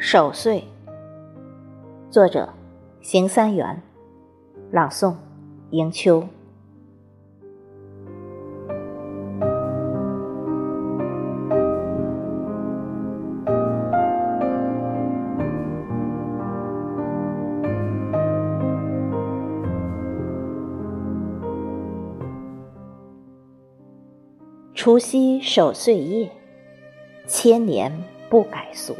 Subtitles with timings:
[0.00, 0.62] 守岁，
[2.08, 2.48] 作者：
[3.00, 3.82] 邢三元，
[4.70, 5.16] 朗诵：
[5.70, 6.24] 迎秋。
[24.74, 26.30] 除夕守岁夜，
[27.26, 27.92] 千年
[28.30, 28.94] 不改俗。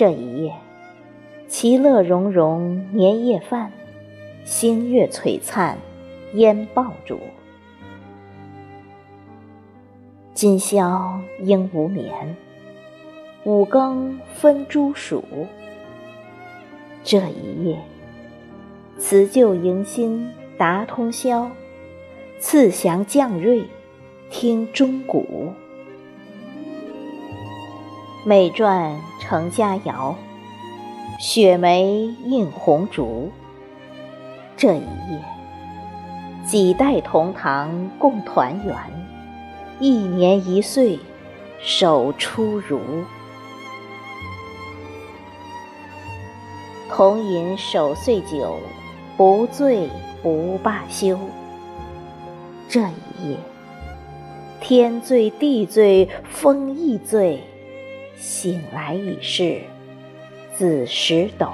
[0.00, 0.54] 这一夜，
[1.46, 3.70] 其乐融融年夜饭，
[4.44, 5.76] 星月璀璨
[6.32, 7.20] 烟爆竹。
[10.32, 12.34] 今宵应无眠，
[13.44, 15.20] 五更分朱黍。
[17.04, 17.78] 这一夜，
[18.96, 21.50] 辞旧迎新达通宵，
[22.38, 23.64] 赐祥降瑞
[24.30, 25.52] 听钟鼓。
[28.22, 30.14] 美馔成佳肴，
[31.18, 33.30] 雪梅映红烛。
[34.58, 35.24] 这一夜，
[36.44, 38.76] 几代同堂共团圆，
[39.78, 40.98] 一年一岁
[41.62, 42.78] 守初如。
[46.90, 48.58] 同饮守岁酒，
[49.16, 49.88] 不醉
[50.22, 51.18] 不罢休。
[52.68, 53.36] 这一夜，
[54.60, 57.42] 天醉地醉风亦醉。
[58.20, 59.62] 醒来已是
[60.54, 61.48] 子时斗，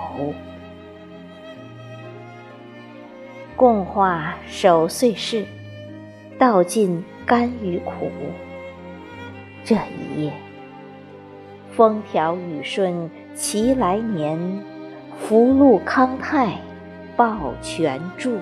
[3.55, 5.47] 共话守岁事，
[6.37, 8.11] 道尽甘与苦。
[9.63, 10.33] 这一夜，
[11.71, 14.37] 风调雨顺其来年，
[15.21, 16.59] 福禄康泰
[17.17, 18.39] 报全祝。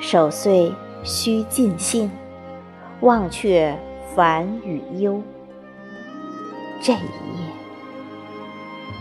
[0.00, 0.72] 守岁
[1.04, 2.10] 须尽兴，
[3.00, 3.76] 忘却。
[4.14, 5.22] 烦与忧，
[6.80, 7.02] 这一夜，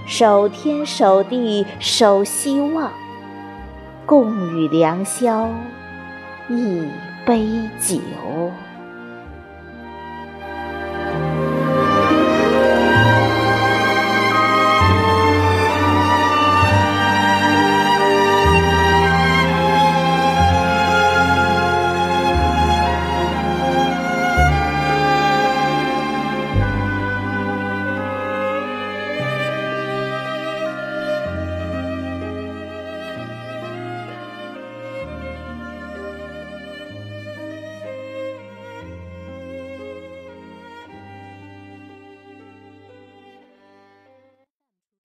[0.06, 2.92] 守天守地守希望，
[4.06, 5.50] 共与良宵
[6.50, 6.86] 一
[7.26, 7.48] 杯
[7.80, 8.00] 酒。